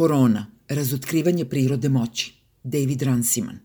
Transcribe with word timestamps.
Korona, 0.00 0.46
razotkrivanje 0.68 1.44
prirode 1.44 1.88
moći. 1.88 2.34
David 2.62 3.02
Ransiman. 3.02 3.58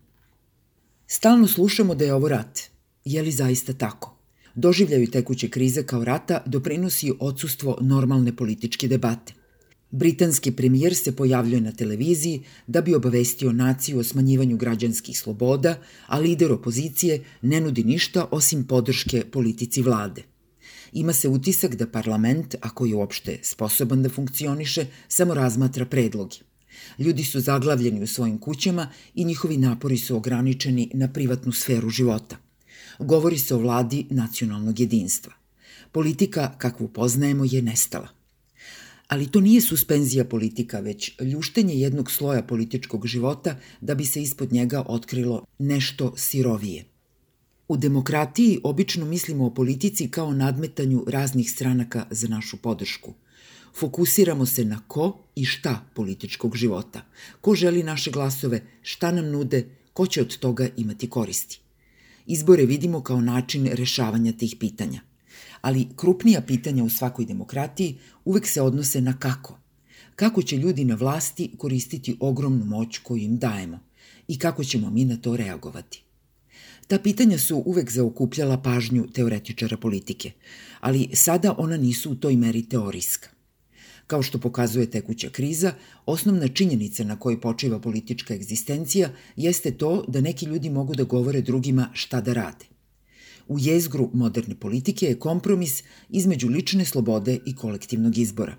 Stalno 1.06 1.46
slušamo 1.46 1.94
da 1.94 2.04
je 2.04 2.14
ovo 2.14 2.28
rat. 2.28 2.60
Je 3.04 3.22
li 3.22 3.30
zaista 3.30 3.72
tako? 3.72 4.18
Doživljaju 4.54 5.10
tekuće 5.10 5.48
krize 5.48 5.82
kao 5.82 6.04
rata 6.04 6.42
doprinosi 6.46 7.12
odsustvo 7.20 7.78
normalne 7.80 8.36
političke 8.36 8.88
debate. 8.88 9.32
Britanski 9.90 10.52
premijer 10.52 10.96
se 10.96 11.16
pojavljuje 11.16 11.60
na 11.60 11.72
televiziji 11.72 12.42
da 12.66 12.80
bi 12.80 12.94
obavestio 12.94 13.52
naciju 13.52 13.98
o 13.98 14.04
smanjivanju 14.04 14.56
građanskih 14.56 15.18
sloboda, 15.18 15.78
a 16.06 16.18
lider 16.18 16.52
opozicije 16.52 17.24
ne 17.42 17.60
nudi 17.60 17.84
ništa 17.84 18.28
osim 18.30 18.66
podrške 18.66 19.24
politici 19.32 19.82
vlade. 19.82 20.35
Ima 20.92 21.12
se 21.12 21.28
utisak 21.28 21.74
da 21.74 21.86
parlament, 21.86 22.54
ako 22.60 22.86
je 22.86 22.94
uopšte 22.94 23.38
sposoban 23.42 24.02
da 24.02 24.08
funkcioniše, 24.08 24.86
samo 25.08 25.34
razmatra 25.34 25.86
predlogi. 25.86 26.38
Ljudi 26.98 27.24
su 27.24 27.40
zaglavljeni 27.40 28.02
u 28.02 28.06
svojim 28.06 28.38
kućama 28.38 28.88
i 29.14 29.24
njihovi 29.24 29.56
napori 29.56 29.98
su 29.98 30.16
ograničeni 30.16 30.90
na 30.94 31.12
privatnu 31.12 31.52
sferu 31.52 31.90
života. 31.90 32.36
Govori 32.98 33.38
se 33.38 33.54
o 33.54 33.58
vladi 33.58 34.06
nacionalnog 34.10 34.80
jedinstva. 34.80 35.32
Politika, 35.92 36.54
kakvu 36.58 36.88
poznajemo, 36.88 37.44
je 37.44 37.62
nestala. 37.62 38.08
Ali 39.08 39.30
to 39.30 39.40
nije 39.40 39.60
suspenzija 39.60 40.24
politika, 40.24 40.80
već 40.80 41.20
ljuštenje 41.20 41.74
jednog 41.74 42.10
sloja 42.10 42.42
političkog 42.42 43.06
života 43.06 43.58
da 43.80 43.94
bi 43.94 44.04
se 44.04 44.22
ispod 44.22 44.52
njega 44.52 44.84
otkrilo 44.86 45.44
nešto 45.58 46.12
sirovije. 46.16 46.84
U 47.68 47.76
demokratiji 47.76 48.60
obično 48.64 49.06
mislimo 49.06 49.46
o 49.46 49.54
politici 49.54 50.10
kao 50.10 50.32
nadmetanju 50.32 51.04
raznih 51.08 51.50
stranaka 51.50 52.06
za 52.10 52.28
našu 52.28 52.56
podršku. 52.56 53.14
Fokusiramo 53.78 54.46
se 54.46 54.64
na 54.64 54.80
ko 54.88 55.18
i 55.34 55.44
šta 55.44 55.84
političkog 55.94 56.56
života. 56.56 57.02
Ko 57.40 57.54
želi 57.54 57.82
naše 57.82 58.10
glasove, 58.10 58.62
šta 58.82 59.12
nam 59.12 59.30
nude, 59.30 59.68
ko 59.92 60.06
će 60.06 60.20
od 60.20 60.38
toga 60.38 60.68
imati 60.76 61.10
koristi. 61.10 61.60
Izbore 62.26 62.66
vidimo 62.66 63.00
kao 63.02 63.20
način 63.20 63.66
rešavanja 63.72 64.32
tih 64.32 64.56
pitanja. 64.60 65.00
Ali 65.60 65.88
krupnija 65.96 66.40
pitanja 66.40 66.84
u 66.84 66.90
svakoj 66.90 67.24
demokratiji 67.24 67.98
uvek 68.24 68.46
se 68.46 68.62
odnose 68.62 69.00
na 69.00 69.18
kako. 69.18 69.58
Kako 70.16 70.42
će 70.42 70.56
ljudi 70.56 70.84
na 70.84 70.94
vlasti 70.94 71.50
koristiti 71.58 72.16
ogromnu 72.20 72.64
moć 72.64 72.98
koju 72.98 73.22
im 73.22 73.38
dajemo 73.38 73.78
i 74.28 74.38
kako 74.38 74.64
ćemo 74.64 74.90
mi 74.90 75.04
na 75.04 75.16
to 75.16 75.36
reagovati. 75.36 76.05
Ta 76.86 76.98
pitanja 76.98 77.38
su 77.38 77.62
uvek 77.66 77.90
zaokupljala 77.90 78.56
pažnju 78.62 79.06
teoretičara 79.12 79.76
politike, 79.76 80.30
ali 80.80 81.08
sada 81.12 81.54
ona 81.58 81.76
nisu 81.76 82.10
u 82.10 82.14
toj 82.14 82.36
meri 82.36 82.68
teorijska. 82.68 83.28
Kao 84.06 84.22
što 84.22 84.38
pokazuje 84.38 84.90
tekuća 84.90 85.30
kriza, 85.30 85.72
osnovna 86.06 86.48
činjenica 86.48 87.04
na 87.04 87.18
kojoj 87.18 87.40
počiva 87.40 87.80
politička 87.80 88.34
egzistencija 88.34 89.10
jeste 89.36 89.70
to 89.70 90.04
da 90.08 90.20
neki 90.20 90.46
ljudi 90.46 90.70
mogu 90.70 90.94
da 90.94 91.04
govore 91.04 91.40
drugima 91.40 91.88
šta 91.92 92.20
da 92.20 92.32
rade. 92.32 92.64
U 93.48 93.58
jezgru 93.58 94.10
moderne 94.14 94.54
politike 94.54 95.06
je 95.06 95.18
kompromis 95.18 95.82
između 96.08 96.48
lične 96.48 96.84
slobode 96.84 97.38
i 97.46 97.56
kolektivnog 97.56 98.18
izbora. 98.18 98.56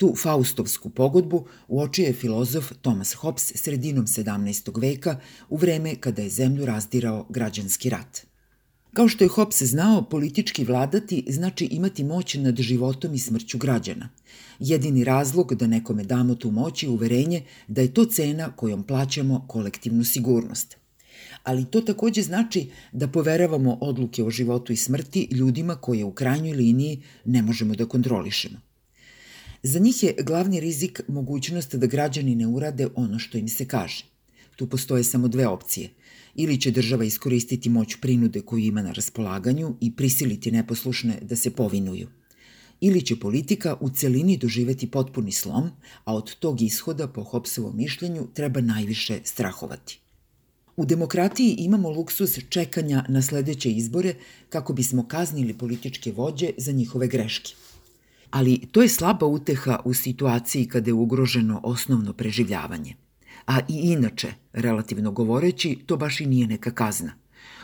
Tu 0.00 0.14
faustovsku 0.16 0.90
pogodbu 0.90 1.46
uočio 1.68 2.06
je 2.06 2.12
filozof 2.12 2.72
Thomas 2.82 3.12
Hobbes 3.14 3.52
sredinom 3.54 4.06
17. 4.06 4.80
veka 4.80 5.20
u 5.48 5.56
vreme 5.56 5.94
kada 5.96 6.22
je 6.22 6.28
zemlju 6.28 6.66
razdirao 6.66 7.26
građanski 7.28 7.90
rat. 7.90 8.20
Kao 8.92 9.08
što 9.08 9.24
je 9.24 9.28
Hobbes 9.28 9.62
znao, 9.62 10.02
politički 10.02 10.64
vladati 10.64 11.24
znači 11.28 11.64
imati 11.64 12.04
moć 12.04 12.34
nad 12.34 12.60
životom 12.60 13.14
i 13.14 13.18
smrću 13.18 13.58
građana. 13.58 14.08
Jedini 14.58 15.04
razlog 15.04 15.54
da 15.54 15.66
nekome 15.66 16.04
damo 16.04 16.34
tu 16.34 16.50
moć 16.50 16.82
je 16.82 16.88
uverenje 16.88 17.42
da 17.68 17.82
je 17.82 17.94
to 17.94 18.04
cena 18.04 18.52
kojom 18.56 18.82
plaćamo 18.82 19.44
kolektivnu 19.48 20.04
sigurnost. 20.04 20.76
Ali 21.42 21.64
to 21.64 21.80
takođe 21.80 22.22
znači 22.22 22.70
da 22.92 23.08
poveravamo 23.08 23.78
odluke 23.80 24.24
o 24.24 24.30
životu 24.30 24.72
i 24.72 24.76
smrti 24.76 25.28
ljudima 25.30 25.74
koje 25.74 26.04
u 26.04 26.12
krajnjoj 26.12 26.56
liniji 26.56 27.02
ne 27.24 27.42
možemo 27.42 27.74
da 27.74 27.86
kontrolišemo. 27.86 28.69
Za 29.62 29.78
njih 29.78 30.02
je 30.02 30.14
glavni 30.22 30.60
rizik 30.60 31.00
mogućnost 31.08 31.74
da 31.74 31.86
građani 31.86 32.34
ne 32.34 32.46
urade 32.46 32.88
ono 32.94 33.18
što 33.18 33.38
im 33.38 33.48
se 33.48 33.64
kaže. 33.64 34.04
Tu 34.56 34.66
postoje 34.66 35.04
samo 35.04 35.28
dve 35.28 35.46
opcije– 35.46 35.90
Ili 36.34 36.60
će 36.60 36.70
država 36.70 37.04
iskoristiti 37.04 37.68
moć 37.68 37.96
prinude 38.00 38.40
koju 38.40 38.64
ima 38.64 38.82
na 38.82 38.92
raspolaganju 38.92 39.74
i 39.80 39.96
prisiliti 39.96 40.52
neposlušne 40.52 41.18
da 41.22 41.36
se 41.36 41.50
povinuju. 41.50 42.08
Ili 42.80 43.02
će 43.02 43.16
politika 43.20 43.76
u 43.80 43.90
celini 43.90 44.36
doživeti 44.36 44.90
potpuni 44.90 45.32
slom, 45.32 45.70
a 46.04 46.14
od 46.14 46.34
tog 46.36 46.62
ishoda, 46.62 47.08
po 47.08 47.22
Hopsovom 47.22 47.76
mišljenju, 47.76 48.28
treba 48.34 48.60
najviše 48.60 49.18
strahovati. 49.24 50.00
U 50.76 50.84
demokratiji 50.84 51.56
imamo 51.58 51.90
luksus 51.90 52.38
čekanja 52.48 53.04
na 53.08 53.22
sledeće 53.22 53.70
izbore 53.70 54.14
kako 54.48 54.72
bismo 54.72 55.08
kaznili 55.08 55.58
političke 55.58 56.12
vođe 56.12 56.50
za 56.56 56.72
njihove 56.72 57.08
greške. 57.08 57.54
Ali 58.30 58.58
to 58.72 58.82
je 58.82 58.88
slaba 58.88 59.26
uteha 59.26 59.80
u 59.84 59.94
situaciji 59.94 60.68
kada 60.68 60.90
je 60.90 60.94
ugroženo 60.94 61.60
osnovno 61.64 62.12
preživljavanje– 62.12 62.94
A 63.46 63.60
i 63.68 63.74
inače, 63.74 64.32
relativno 64.52 65.10
govoreći, 65.12 65.78
to 65.86 65.96
baš 65.96 66.20
i 66.20 66.26
nije 66.26 66.46
neka 66.46 66.70
kazna. 66.70 67.12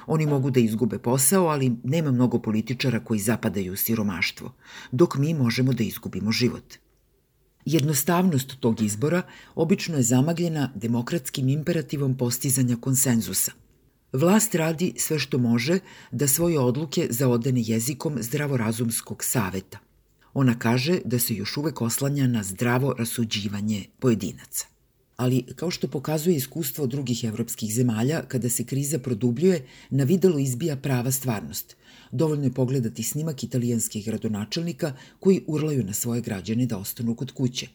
Oni 0.07 0.27
mogu 0.27 0.51
da 0.51 0.61
izgube 0.61 0.99
posao, 0.99 1.47
ali 1.47 1.77
nema 1.85 2.11
mnogo 2.11 2.39
političara 2.39 3.01
koji 3.05 3.21
zapadaju 3.21 3.73
u 3.73 3.77
siromaštvo, 3.77 4.53
dok 4.93 5.17
mi 5.17 5.35
možemo 5.35 5.73
da 5.73 5.85
izgubimo 5.85 6.33
život. 6.33 6.75
Jednostavnost 7.65 8.57
tog 8.61 8.83
izbora 8.83 9.23
obično 9.55 9.97
je 9.97 10.03
zamagljena 10.03 10.73
demokratskim 10.75 11.49
imperativom 11.49 12.17
postizanja 12.17 12.77
konsenzusa. 12.77 13.53
Vlast 14.13 14.55
radi 14.55 14.93
sve 14.97 15.19
što 15.19 15.39
može 15.39 15.79
da 16.11 16.29
svoje 16.29 16.59
odluke 16.59 17.07
zaodene 17.11 17.63
jezikom 17.65 18.17
zdravorazumskog 18.21 19.25
saveta. 19.25 19.79
Ona 20.37 20.59
kaže 20.59 21.01
da 21.05 21.19
se 21.19 21.35
još 21.35 21.57
uvek 21.57 21.83
oslanja 21.83 22.27
na 22.27 22.43
zdravo 22.43 22.95
rasuđivanje 22.99 23.85
pojedinaca 23.99 24.67
ali 25.17 25.43
kao 25.57 25.71
što 25.71 25.89
pokazuje 25.89 26.37
iskustvo 26.37 26.87
drugih 26.87 27.25
evropskih 27.25 27.75
zemalja, 27.75 28.23
kada 28.29 28.49
se 28.49 28.65
kriza 28.65 28.99
produbljuje, 28.99 29.67
na 29.91 30.05
videlo 30.05 30.39
izbija 30.39 30.77
prava 30.77 31.11
stvarnost. 31.11 31.77
Dovoljno 32.13 32.45
je 32.45 32.53
pogledati 32.53 33.03
snimak 33.03 33.45
italijanskih 33.45 34.05
gradonačelnika 34.07 34.93
koji 35.21 35.43
urlaju 35.47 35.85
na 35.85 35.93
svoje 35.93 36.21
građane 36.21 36.67
da 36.67 36.79
ostanu 36.79 37.15
kod 37.15 37.33
kuće. 37.33 37.69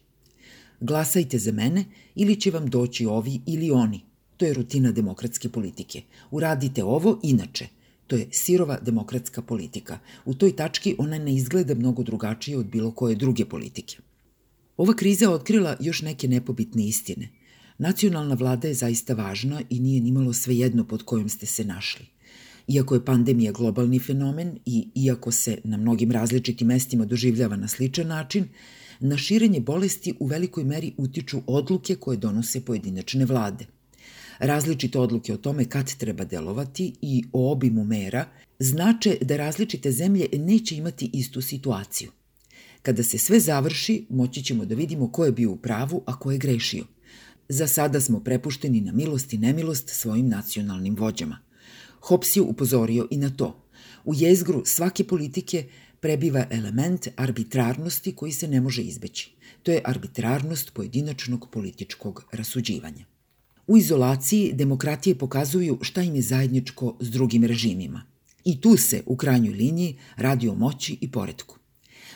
Glasajte 0.79 1.39
za 1.39 1.51
mene 1.51 1.85
ili 2.15 2.39
će 2.41 2.51
vam 2.51 2.69
doći 2.69 3.05
ovi 3.05 3.39
ili 3.45 3.71
oni. 3.71 4.01
To 4.37 4.45
je 4.45 4.53
rutina 4.53 4.91
demokratske 4.91 5.49
politike. 5.49 6.01
Uradite 6.31 6.83
ovo 6.83 7.19
inače. 7.23 7.67
To 8.11 8.17
je 8.17 8.27
sirova 8.31 8.75
demokratska 8.81 9.41
politika. 9.41 9.99
U 10.25 10.33
toj 10.33 10.55
tački 10.55 10.95
ona 10.97 11.17
ne 11.17 11.35
izgleda 11.35 11.75
mnogo 11.75 12.03
drugačije 12.03 12.57
od 12.57 12.65
bilo 12.65 12.91
koje 12.91 13.15
druge 13.15 13.45
politike. 13.45 13.97
Ova 14.77 14.93
kriza 14.93 15.25
je 15.25 15.29
otkrila 15.29 15.77
još 15.79 16.01
neke 16.01 16.27
nepobitne 16.27 16.87
istine. 16.87 17.29
Nacionalna 17.77 18.35
vlada 18.35 18.67
je 18.67 18.73
zaista 18.73 19.13
važna 19.13 19.61
i 19.69 19.79
nije 19.79 20.01
nimalo 20.01 20.33
svejedno 20.33 20.87
pod 20.87 21.03
kojom 21.03 21.29
ste 21.29 21.45
se 21.45 21.63
našli. 21.65 22.05
Iako 22.67 22.95
je 22.95 23.05
pandemija 23.05 23.51
globalni 23.51 23.99
fenomen 23.99 24.57
i 24.65 24.87
iako 24.95 25.31
se 25.31 25.57
na 25.63 25.77
mnogim 25.77 26.11
različitim 26.11 26.67
mestima 26.67 27.05
doživljava 27.05 27.55
na 27.55 27.67
sličan 27.67 28.07
način, 28.07 28.47
na 28.99 29.17
širenje 29.17 29.59
bolesti 29.59 30.13
u 30.19 30.25
velikoj 30.25 30.63
meri 30.63 30.93
utiču 30.97 31.41
odluke 31.47 31.95
koje 31.95 32.17
donose 32.17 32.65
pojedinačne 32.65 33.25
vlade. 33.25 33.65
Različite 34.41 34.99
odluke 34.99 35.33
o 35.33 35.37
tome 35.37 35.65
kad 35.65 35.95
treba 35.95 36.25
delovati 36.25 36.93
i 37.01 37.23
o 37.33 37.51
obimu 37.51 37.83
mera 37.83 38.25
znače 38.59 39.17
da 39.21 39.37
različite 39.37 39.91
zemlje 39.91 40.27
neće 40.33 40.75
imati 40.75 41.09
istu 41.13 41.41
situaciju. 41.41 42.11
Kada 42.81 43.03
se 43.03 43.17
sve 43.17 43.39
završi, 43.39 44.05
moći 44.09 44.43
ćemo 44.43 44.65
da 44.65 44.75
vidimo 44.75 45.11
ko 45.11 45.25
je 45.25 45.31
bio 45.31 45.51
u 45.51 45.57
pravu, 45.57 46.03
a 46.05 46.19
ko 46.19 46.31
je 46.31 46.37
grešio. 46.37 46.85
Za 47.49 47.67
sada 47.67 48.01
smo 48.01 48.19
prepušteni 48.19 48.81
na 48.81 48.91
milost 48.91 49.33
i 49.33 49.37
nemilost 49.37 49.89
svojim 49.89 50.29
nacionalnim 50.29 50.95
vođama. 50.95 51.39
Hobbes 51.99 52.35
je 52.35 52.41
upozorio 52.41 53.07
i 53.11 53.17
na 53.17 53.29
to. 53.29 53.63
U 54.05 54.13
jezgru 54.15 54.63
svake 54.65 55.03
politike 55.03 55.65
prebiva 55.99 56.45
element 56.49 57.07
arbitrarnosti 57.15 58.15
koji 58.15 58.31
se 58.31 58.47
ne 58.47 58.61
može 58.61 58.81
izbeći. 58.81 59.35
To 59.63 59.71
je 59.71 59.81
arbitrarnost 59.85 60.73
pojedinačnog 60.73 61.47
političkog 61.51 62.25
rasuđivanja. 62.31 63.05
U 63.71 63.77
izolaciji 63.77 64.53
demokratije 64.53 65.15
pokazuju 65.15 65.77
šta 65.81 66.01
im 66.01 66.15
je 66.15 66.21
zajedničko 66.21 66.97
s 66.99 67.09
drugim 67.09 67.43
režimima. 67.43 68.01
I 68.45 68.61
tu 68.61 68.77
se, 68.77 69.03
u 69.05 69.15
krajnjoj 69.15 69.53
liniji, 69.53 69.97
radi 70.15 70.49
o 70.49 70.55
moći 70.55 70.97
i 71.01 71.11
poredku. 71.11 71.57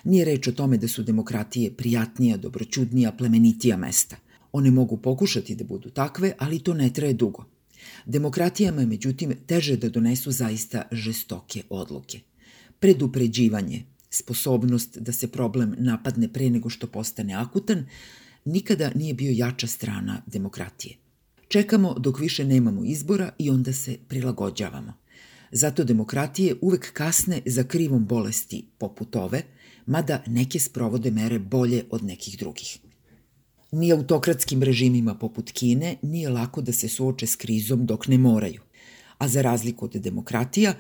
Nije 0.04 0.25
reč 0.25 0.48
o 0.48 0.52
tome 0.52 0.78
da 0.78 0.88
su 0.88 1.04
demokratije 1.04 1.72
prijatnija, 1.74 2.38
dobroćudnija, 2.38 3.12
plemenitija 3.12 3.78
mesta. 3.78 4.18
One 4.52 4.72
mogu 4.72 4.98
pokušati 4.98 5.56
da 5.56 5.63
budu 5.63 5.90
takve, 5.90 6.34
ali 6.38 6.60
to 6.60 6.74
ne 6.74 6.90
traje 6.94 7.13
dugo. 7.13 7.46
Demokratijama 8.06 8.81
je 8.81 8.88
međutim 8.88 9.34
teže 9.46 9.78
da 9.78 9.90
donesu 9.90 10.31
zaista 10.31 10.84
žestoke 10.92 11.63
odluke. 11.69 12.19
Predupređivanje, 12.80 13.84
sposobnost 14.10 14.98
da 14.98 15.12
se 15.12 15.31
problem 15.31 15.75
napadne 15.78 16.34
pre 16.34 16.50
nego 16.50 16.69
što 16.69 16.88
postane 16.88 17.34
akutan, 17.34 17.86
nikada 18.46 18.92
nije 18.96 19.13
bio 19.13 19.31
jača 19.36 19.68
strana 19.68 20.22
demokratije. 20.25 21.05
Čekamo 21.56 21.94
dok 22.00 22.19
više 22.19 22.46
nemamo 22.46 22.84
izbora 22.86 23.31
i 23.38 23.50
onda 23.50 23.74
se 23.74 23.98
prilagođavamo. 24.07 24.94
Zato 25.52 25.84
demokratije 25.84 26.56
uvek 26.62 26.94
kasne 26.94 27.42
za 27.46 27.63
krivom 27.63 28.06
bolesti 28.06 28.66
poput 28.78 29.16
ove, 29.16 29.42
mada 29.86 30.24
neke 30.28 30.60
sprovode 30.60 31.12
mere 31.12 31.40
bolje 31.40 31.84
od 31.90 32.04
nekih 32.04 32.38
drugih. 32.40 32.78
Ni 33.72 33.92
autokratskim 33.92 34.63
režimima 34.63 35.16
poput 35.16 35.52
Kine 35.52 35.96
nije 36.02 36.30
lako 36.30 36.62
da 36.62 36.74
se 36.74 36.88
suoče 36.88 37.28
s 37.28 37.36
krizom 37.36 37.86
dok 37.86 38.07
ne 38.07 38.18
moraju. 38.18 38.62
A 39.18 39.28
za 39.28 39.42
razliku 39.42 39.86
od 39.86 39.92
demokratija, 39.92 40.74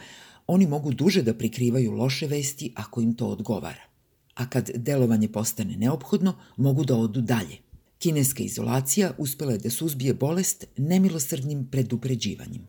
oni 0.47 0.67
mogu 0.67 0.93
duže 0.93 1.21
da 1.21 1.33
prikrivaju 1.33 1.91
loše 1.91 2.27
vesti 2.27 2.73
ako 2.75 3.01
im 3.01 3.13
to 3.13 3.27
odgovara. 3.27 3.83
A 4.35 4.49
kad 4.49 4.69
delovanje 4.75 5.27
postane 5.27 5.77
neophodno, 5.77 6.35
mogu 6.57 6.83
da 6.83 6.95
odu 6.95 7.21
dalje. 7.21 7.64
Kineska 7.99 8.43
izolacija 8.43 9.13
uspela 9.17 9.51
je 9.51 9.57
da 9.57 9.69
suzbije 9.69 10.13
bolest 10.13 10.65
nemilosrdnim 10.77 11.67
predupređivanjem. 11.71 12.67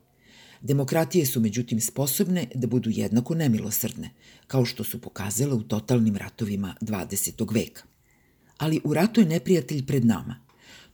Demokratije 0.61 1.27
su 1.27 1.41
međutim 1.41 1.81
sposobne 1.81 2.47
da 2.55 2.67
budu 2.67 2.91
jednako 2.91 3.35
nemilosrdne, 3.35 4.11
kao 4.47 4.65
što 4.65 4.85
su 4.85 5.01
pokazale 5.01 5.55
u 5.55 5.63
totalnim 5.63 6.17
ratovima 6.17 6.75
20. 6.81 7.55
veka. 7.55 7.83
Ali 8.59 8.81
u 8.85 8.95
ratu 8.95 9.21
je 9.21 9.27
neprijatelj 9.27 9.87
pred 9.87 10.05
nama. 10.05 10.41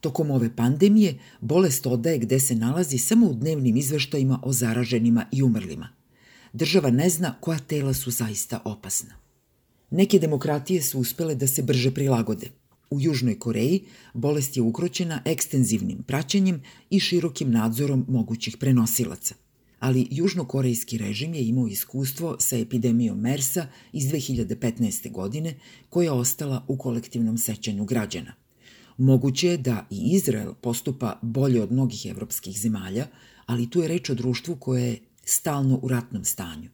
Tokom 0.00 0.30
ove 0.30 0.56
pandemije 0.56 1.18
bolest 1.40 1.86
odaje 1.86 2.18
gde 2.18 2.40
se 2.40 2.54
nalazi 2.54 2.98
samo 2.98 3.26
u 3.26 3.34
dnevnim 3.34 3.76
izveštajima 3.76 4.40
o 4.42 4.52
zaraženima 4.52 5.26
i 5.32 5.42
umrlima. 5.42 5.88
Država 6.52 6.90
ne 6.90 7.10
zna 7.10 7.34
koja 7.40 7.58
tela 7.58 7.94
su 7.94 8.10
zaista 8.10 8.62
opasna. 8.64 9.14
Neke 9.90 10.18
demokratije 10.18 10.82
su 10.82 11.00
uspele 11.00 11.34
da 11.34 11.46
se 11.46 11.62
brže 11.62 11.94
prilagode– 11.94 12.46
U 12.92 13.00
Južnoj 13.00 13.38
Koreji 13.38 13.84
bolest 14.14 14.56
je 14.56 14.62
ukroćena 14.62 15.22
ekstenzivnim 15.24 16.02
praćenjem 16.02 16.62
i 16.90 17.00
širokim 17.00 17.50
nadzorom 17.50 18.04
mogućih 18.08 18.56
prenosilaca. 18.56 19.34
Ali 19.78 20.08
južnokorejski 20.10 20.98
režim 20.98 21.34
je 21.34 21.44
imao 21.44 21.68
iskustvo 21.68 22.36
sa 22.40 22.56
epidemijom 22.56 23.20
MERSA 23.20 23.66
iz 23.92 24.04
2015. 24.04 25.10
godine 25.10 25.54
koja 25.88 26.04
je 26.04 26.10
ostala 26.10 26.64
u 26.68 26.76
kolektivnom 26.76 27.38
sećanju 27.38 27.84
građana. 27.84 28.32
Moguće 28.98 29.48
je 29.48 29.56
da 29.56 29.86
i 29.90 30.14
Izrael 30.14 30.54
postupa 30.54 31.18
bolje 31.22 31.62
od 31.62 31.72
mnogih 31.72 32.06
evropskih 32.06 32.60
zemalja, 32.60 33.06
ali 33.46 33.70
tu 33.70 33.80
je 33.80 33.88
reč 33.88 34.10
o 34.10 34.14
društvu 34.14 34.56
koje 34.56 34.86
je 34.86 34.98
stalno 35.24 35.80
u 35.82 35.88
ratnom 35.88 36.24
stanju. 36.24 36.68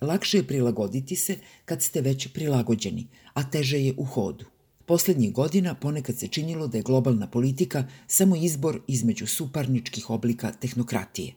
Lakše 0.00 0.38
je 0.38 0.46
prilagoditi 0.46 1.16
se 1.16 1.36
kad 1.64 1.82
ste 1.82 2.00
već 2.00 2.28
prilagođeni, 2.28 3.06
a 3.34 3.50
teže 3.50 3.78
je 3.78 3.94
u 3.96 4.04
hodu. 4.04 4.44
Poslednjih 4.88 5.32
godina 5.32 5.74
ponekad 5.74 6.18
se 6.18 6.28
činilo 6.28 6.66
da 6.66 6.78
je 6.78 6.82
globalna 6.82 7.26
politika 7.26 7.86
samo 8.06 8.36
izbor 8.36 8.80
između 8.86 9.26
suparničkih 9.26 10.10
oblika 10.10 10.52
tehnokratije. 10.52 11.34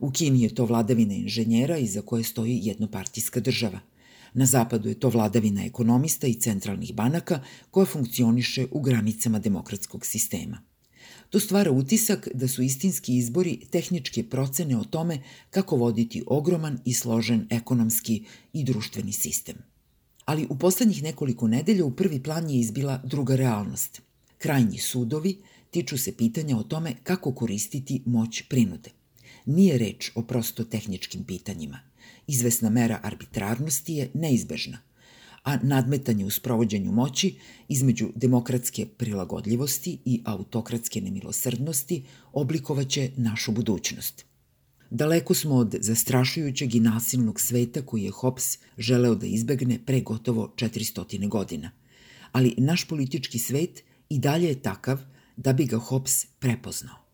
U 0.00 0.10
Kini 0.10 0.42
je 0.42 0.54
to 0.54 0.64
vladavina 0.64 1.14
inženjera 1.14 1.78
iza 1.78 2.02
koje 2.02 2.24
stoji 2.24 2.60
jednopartijska 2.62 3.40
država. 3.40 3.80
Na 4.34 4.46
zapadu 4.46 4.88
je 4.88 5.00
to 5.00 5.08
vladavina 5.08 5.64
ekonomista 5.64 6.26
i 6.26 6.34
centralnih 6.34 6.94
banaka 6.94 7.40
koja 7.70 7.86
funkcioniše 7.86 8.66
u 8.70 8.80
granicama 8.80 9.38
demokratskog 9.38 10.06
sistema. 10.06 10.60
To 11.30 11.40
stvara 11.40 11.70
utisak 11.70 12.28
da 12.34 12.48
su 12.48 12.62
istinski 12.62 13.16
izbori 13.16 13.60
tehničke 13.70 14.28
procene 14.28 14.78
o 14.78 14.84
tome 14.84 15.22
kako 15.50 15.76
voditi 15.76 16.22
ogroman 16.26 16.78
i 16.84 16.94
složen 16.94 17.46
ekonomski 17.50 18.24
i 18.52 18.64
društveni 18.64 19.12
sistem 19.12 19.77
ali 20.28 20.46
u 20.50 20.58
poslednjih 20.58 21.02
nekoliko 21.02 21.48
nedelja 21.48 21.84
u 21.84 21.90
prvi 21.90 22.22
plan 22.22 22.50
je 22.50 22.60
izbila 22.60 23.00
druga 23.04 23.36
realnost. 23.36 24.02
Krajnji 24.38 24.78
sudovi 24.78 25.38
tiču 25.70 25.98
se 25.98 26.16
pitanja 26.16 26.56
o 26.56 26.62
tome 26.62 26.94
kako 27.02 27.32
koristiti 27.34 28.02
moć 28.06 28.42
prinude. 28.48 28.90
Nije 29.46 29.78
reč 29.78 30.10
o 30.14 30.22
prosto 30.22 30.64
tehničkim 30.64 31.24
pitanjima. 31.24 31.80
Izvesna 32.26 32.70
mera 32.70 33.00
arbitrarnosti 33.02 33.94
je 33.94 34.10
neizbežna, 34.14 34.78
a 35.44 35.56
nadmetanje 35.62 36.24
u 36.24 36.30
sprovođenju 36.30 36.92
moći 36.92 37.34
između 37.68 38.08
demokratske 38.14 38.86
prilagodljivosti 38.86 39.98
i 40.04 40.22
autokratske 40.24 41.00
nemilosrdnosti 41.00 42.04
oblikovaće 42.32 43.10
našu 43.16 43.52
budućnost. 43.52 44.27
Daleko 44.90 45.34
smo 45.34 45.54
od 45.54 45.74
zastrašujućeg 45.80 46.74
i 46.74 46.80
nasilnog 46.80 47.40
sveta 47.40 47.82
koji 47.82 48.02
je 48.02 48.10
Hobbes 48.10 48.58
želeo 48.78 49.14
da 49.14 49.26
izbegne 49.26 49.78
pre 49.86 50.00
gotovo 50.00 50.52
400 50.56 51.28
godina. 51.28 51.70
Ali 52.32 52.54
naš 52.58 52.88
politički 52.88 53.38
svet 53.38 53.82
i 54.08 54.18
dalje 54.18 54.48
je 54.48 54.62
takav 54.62 55.00
da 55.36 55.52
bi 55.52 55.64
ga 55.64 55.78
Hobbes 55.78 56.26
prepoznao. 56.38 57.07